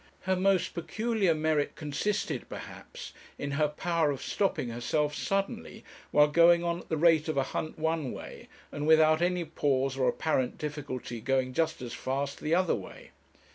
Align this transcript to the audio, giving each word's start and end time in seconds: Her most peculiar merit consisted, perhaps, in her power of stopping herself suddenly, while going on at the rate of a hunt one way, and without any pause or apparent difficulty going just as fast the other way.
Her 0.21 0.35
most 0.35 0.73
peculiar 0.73 1.35
merit 1.35 1.75
consisted, 1.75 2.49
perhaps, 2.49 3.13
in 3.37 3.51
her 3.51 3.67
power 3.67 4.09
of 4.09 4.23
stopping 4.23 4.69
herself 4.69 5.13
suddenly, 5.13 5.83
while 6.09 6.27
going 6.27 6.63
on 6.63 6.79
at 6.79 6.89
the 6.89 6.97
rate 6.97 7.27
of 7.27 7.37
a 7.37 7.43
hunt 7.53 7.77
one 7.77 8.11
way, 8.11 8.49
and 8.71 8.87
without 8.87 9.21
any 9.21 9.45
pause 9.45 9.95
or 9.95 10.09
apparent 10.09 10.57
difficulty 10.57 11.21
going 11.21 11.53
just 11.53 11.83
as 11.83 11.93
fast 11.93 12.39
the 12.39 12.55
other 12.55 12.73
way. 12.73 13.11